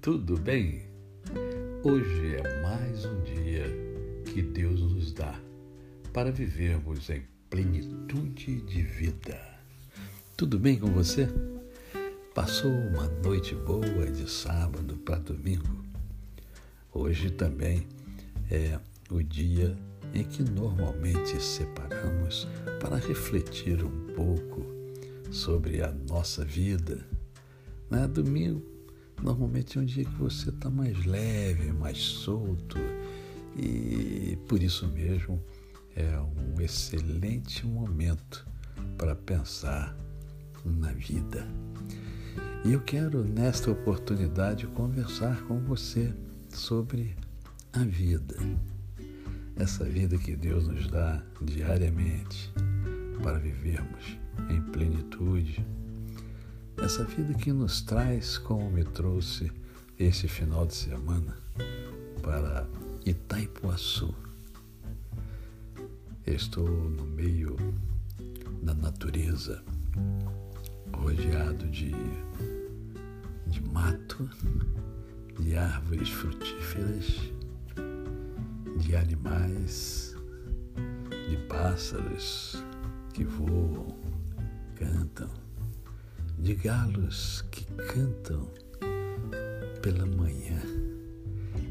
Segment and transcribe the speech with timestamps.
[0.00, 0.86] tudo bem?
[1.84, 3.64] Hoje é mais um dia
[4.24, 5.38] que Deus nos dá
[6.14, 9.38] para vivermos em plenitude de vida.
[10.34, 11.28] Tudo bem com você?
[12.34, 15.84] Passou uma noite boa de sábado para domingo?
[16.90, 17.86] Hoje também
[18.50, 19.76] é o dia
[20.14, 22.48] em que normalmente separamos
[22.80, 24.64] para refletir um pouco
[25.30, 27.06] sobre a nossa vida.
[27.90, 28.08] Né?
[28.08, 28.75] Domingo
[29.22, 32.78] normalmente é um dia que você está mais leve, mais solto
[33.56, 35.42] e por isso mesmo
[35.94, 38.46] é um excelente momento
[38.98, 39.96] para pensar
[40.64, 41.46] na vida.
[42.64, 46.12] E eu quero, nesta oportunidade, conversar com você
[46.48, 47.16] sobre
[47.72, 48.36] a vida.
[49.56, 52.52] Essa vida que Deus nos dá diariamente
[53.22, 54.18] para vivermos
[54.50, 55.64] em plenitude.
[56.78, 59.50] Essa vida que nos traz, como me trouxe
[59.98, 61.36] esse final de semana,
[62.22, 62.68] para
[63.04, 64.14] Itaipuaçu.
[66.26, 67.56] Estou no meio
[68.62, 69.62] da natureza,
[70.92, 71.92] rodeado de,
[73.46, 74.28] de mato,
[75.40, 77.32] de árvores frutíferas,
[78.78, 80.14] de animais,
[81.28, 82.62] de pássaros
[83.14, 83.96] que voam,
[84.74, 85.45] cantam,
[86.46, 88.48] de galos que cantam
[89.82, 90.62] pela manhã.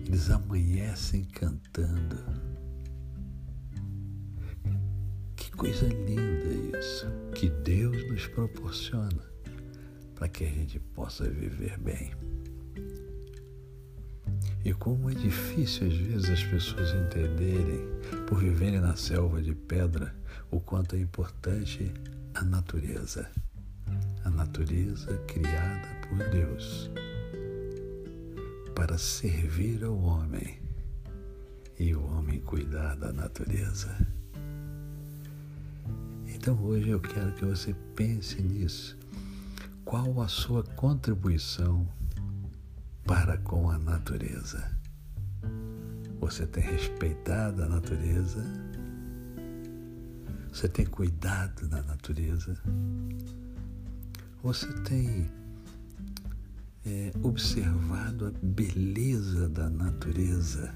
[0.05, 2.17] Eles amanhecem cantando.
[5.37, 9.23] Que coisa linda isso, que Deus nos proporciona
[10.13, 12.11] para que a gente possa viver bem.
[14.65, 17.87] E como é difícil às vezes as pessoas entenderem,
[18.27, 20.13] por viverem na selva de pedra,
[20.51, 21.93] o quanto é importante
[22.33, 23.25] a natureza.
[24.25, 26.89] A natureza criada por Deus
[28.75, 30.59] para servir ao homem
[31.79, 33.95] e o homem cuidar da natureza.
[36.27, 38.97] Então hoje eu quero que você pense nisso.
[39.85, 41.87] Qual a sua contribuição
[43.05, 44.71] para com a natureza?
[46.19, 48.43] Você tem respeitado a natureza?
[50.51, 52.57] Você tem cuidado da natureza?
[54.45, 55.27] Você tem
[56.85, 60.71] é, observado a beleza da natureza?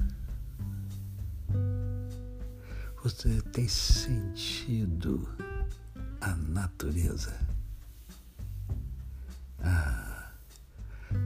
[3.04, 5.30] Você tem sentido
[6.20, 7.40] a natureza?
[9.60, 10.32] Ah,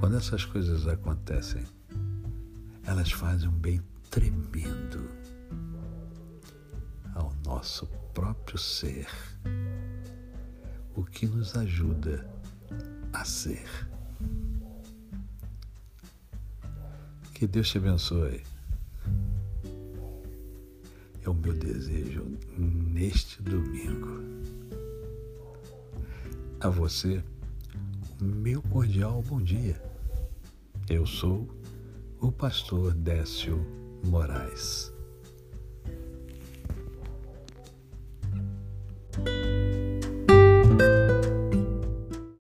[0.02, 1.66] quando essas coisas acontecem,
[2.84, 5.10] elas fazem um bem tremendo
[7.16, 9.08] ao nosso próprio ser,
[10.94, 12.33] o que nos ajuda
[13.14, 13.66] a ser.
[17.34, 18.44] Que Deus te abençoe.
[21.24, 22.26] É o meu desejo
[22.58, 24.22] neste domingo.
[26.60, 27.24] A você,
[28.22, 29.82] o meu cordial bom dia.
[30.90, 31.48] Eu sou
[32.20, 33.66] o pastor Décio
[34.06, 34.93] Moraes.